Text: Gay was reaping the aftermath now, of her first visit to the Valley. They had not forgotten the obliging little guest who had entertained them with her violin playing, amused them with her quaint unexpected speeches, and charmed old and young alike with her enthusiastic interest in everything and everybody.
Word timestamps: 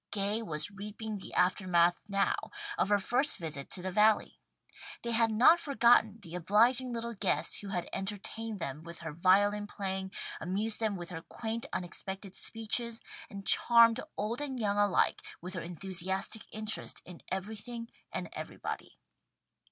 Gay 0.09 0.41
was 0.41 0.71
reaping 0.71 1.19
the 1.19 1.31
aftermath 1.35 1.99
now, 2.07 2.35
of 2.75 2.89
her 2.89 2.97
first 2.97 3.37
visit 3.37 3.69
to 3.69 3.83
the 3.83 3.91
Valley. 3.91 4.39
They 5.03 5.11
had 5.11 5.29
not 5.29 5.59
forgotten 5.59 6.17
the 6.23 6.33
obliging 6.33 6.91
little 6.91 7.13
guest 7.13 7.61
who 7.61 7.67
had 7.69 7.87
entertained 7.93 8.59
them 8.59 8.81
with 8.81 9.01
her 9.01 9.13
violin 9.13 9.67
playing, 9.67 10.11
amused 10.39 10.79
them 10.79 10.95
with 10.95 11.11
her 11.11 11.21
quaint 11.21 11.67
unexpected 11.71 12.35
speeches, 12.35 12.99
and 13.29 13.45
charmed 13.45 13.99
old 14.17 14.41
and 14.41 14.59
young 14.59 14.79
alike 14.79 15.21
with 15.39 15.53
her 15.53 15.61
enthusiastic 15.61 16.45
interest 16.51 17.03
in 17.05 17.21
everything 17.31 17.91
and 18.11 18.27
everybody. 18.33 18.97